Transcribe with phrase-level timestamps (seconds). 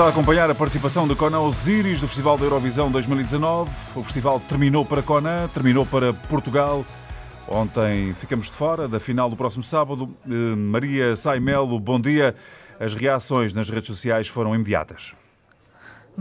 [0.00, 3.70] está a acompanhar a participação de Conan Osiris do Festival da Eurovisão 2019.
[3.94, 6.86] O festival terminou para Conan, terminou para Portugal.
[7.46, 10.08] Ontem ficamos de fora da final do próximo sábado.
[10.26, 12.34] Eh, Maria Saimelo, bom dia.
[12.78, 15.12] As reações nas redes sociais foram imediatas.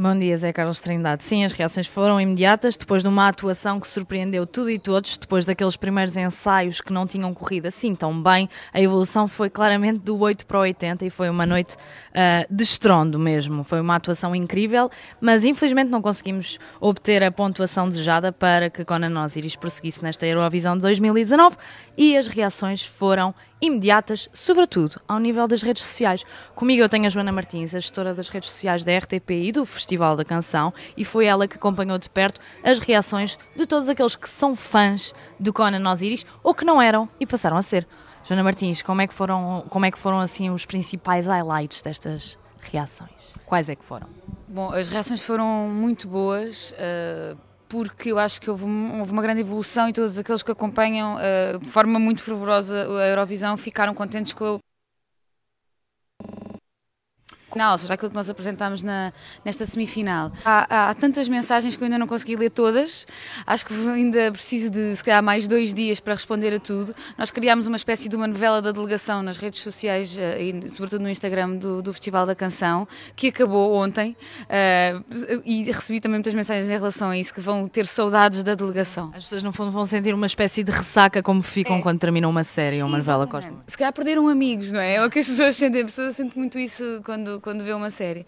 [0.01, 1.25] Bom dia, Zé Carlos Trindade.
[1.25, 5.43] Sim, as reações foram imediatas depois de uma atuação que surpreendeu tudo e todos, depois
[5.43, 8.47] daqueles primeiros ensaios que não tinham corrido assim tão bem.
[8.71, 12.63] A evolução foi claramente do 8 para o 80 e foi uma noite uh, de
[12.63, 13.65] estrondo mesmo.
[13.65, 19.21] Foi uma atuação incrível, mas infelizmente não conseguimos obter a pontuação desejada para que Conan
[19.21, 21.57] Osiris prosseguisse nesta Eurovisão de 2019
[21.97, 26.23] e as reações foram imediatas, sobretudo ao nível das redes sociais.
[26.55, 29.65] Comigo eu tenho a Joana Martins, a gestora das redes sociais da RTP e do
[29.65, 34.15] Festival da Canção, e foi ela que acompanhou de perto as reações de todos aqueles
[34.15, 37.87] que são fãs do Conan Osiris ou que não eram e passaram a ser.
[38.23, 42.37] Joana Martins, como é que foram, como é que foram assim os principais highlights destas
[42.59, 43.33] reações?
[43.45, 44.07] Quais é que foram?
[44.47, 46.71] Bom, as reações foram muito boas.
[46.73, 51.15] Uh porque eu acho que houve, houve, uma grande evolução e todos aqueles que acompanham
[51.15, 54.57] uh, de forma muito fervorosa a Eurovisão ficaram contentes com
[57.49, 59.11] o final, ou seja, aquilo que nós apresentámos na,
[59.43, 60.31] nesta semifinal.
[60.45, 63.05] Há, há, tantas mensagens que eu ainda não consegui ler todas,
[63.45, 66.93] acho que ainda preciso de, se calhar, mais dois dias para responder a tudo.
[67.17, 71.01] Nós criámos uma espécie de uma novela da delegação nas redes sociais eh, e, sobretudo,
[71.01, 76.33] no Instagram do, do Festival da Canção, que acabou ontem uh, e recebi também muitas
[76.33, 79.11] mensagens em relação a isso, que vão ter saudades da delegação.
[79.15, 81.81] As pessoas, no fundo, vão sentir uma espécie de ressaca como ficam é.
[81.81, 83.57] quando terminam uma série ou uma novela cósmica.
[83.67, 84.95] Se calhar perderam amigos, não é?
[84.95, 85.81] É o que as pessoas sentem.
[85.81, 88.25] As pessoas sentem muito isso quando quando, vê uma série.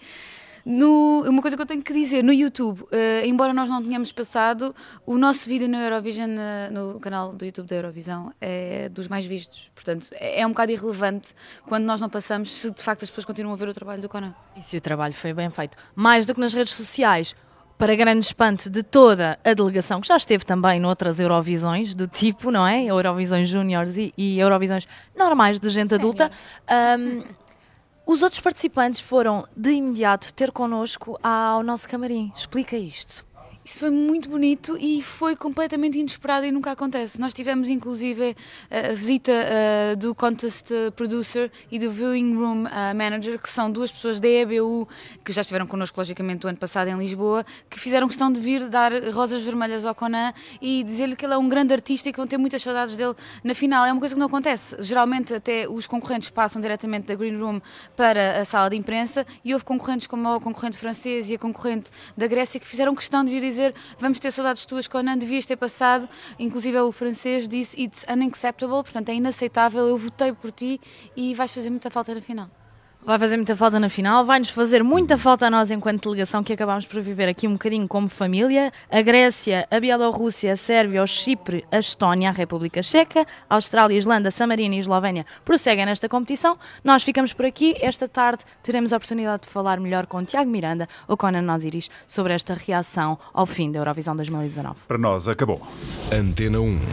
[0.66, 4.12] No, uma coisa que eu tenho que dizer, no YouTube, uh, embora nós não tenhamos
[4.12, 9.08] passado, o nosso vídeo na Eurovision, uh, no canal do YouTube da Eurovisão, é dos
[9.08, 9.72] mais vistos.
[9.74, 11.34] Portanto, é, é um bocado irrelevante
[11.68, 14.10] quando nós não passamos, se de facto as pessoas continuam a ver o trabalho do
[14.10, 14.36] Conan.
[14.56, 15.78] E se o trabalho foi bem feito.
[15.96, 17.36] Mais do que nas redes sociais,
[17.82, 22.52] para grande espanto de toda a delegação, que já esteve também noutras Eurovisões do tipo,
[22.52, 22.84] não é?
[22.84, 24.88] Eurovisões Júniores e, e Eurovisões
[25.18, 26.30] normais de gente adulta.
[27.00, 27.24] Um,
[28.06, 32.32] os outros participantes foram de imediato ter connosco ao nosso camarim.
[32.36, 33.26] Explica isto.
[33.64, 37.22] Isso foi muito bonito e foi completamente inesperado e nunca acontece.
[37.22, 38.36] Nós tivemos inclusive
[38.72, 43.92] a visita uh, do Contest Producer e do Viewing Room uh, Manager, que são duas
[43.92, 44.88] pessoas da EBU
[45.24, 48.68] que já estiveram connosco, logicamente, o ano passado em Lisboa, que fizeram questão de vir
[48.68, 52.18] dar rosas vermelhas ao Conan e dizer-lhe que ele é um grande artista e que
[52.18, 53.86] vão ter muitas saudades dele na final.
[53.86, 54.76] É uma coisa que não acontece.
[54.80, 57.62] Geralmente, até os concorrentes passam diretamente da Green Room
[57.96, 61.92] para a sala de imprensa e houve concorrentes como a concorrente francês e a concorrente
[62.18, 65.58] da Grécia que fizeram questão de vir dizer vamos ter saudades tuas, Conan, devias ter
[65.58, 66.08] passado,
[66.40, 70.80] inclusive o francês disse it's unacceptable, portanto é inaceitável, eu votei por ti
[71.16, 72.61] e vais fazer muita falta na final.
[73.04, 76.54] Vai fazer muita falta na final, vai-nos fazer muita falta a nós enquanto delegação que
[76.54, 78.72] acabámos por viver aqui um bocadinho como família.
[78.92, 83.96] A Grécia, a Bielorrússia, a Sérvia, o Chipre, a Estónia, a República Checa, a Austrália,
[83.96, 86.56] a Islândia, a San Marino e a Eslovénia prosseguem nesta competição.
[86.84, 87.76] Nós ficamos por aqui.
[87.82, 92.34] Esta tarde teremos a oportunidade de falar melhor com Tiago Miranda ou Conan Osiris sobre
[92.34, 94.76] esta reação ao fim da Eurovisão 2019.
[94.88, 95.60] Para nós, acabou.
[96.14, 96.82] Antena 1.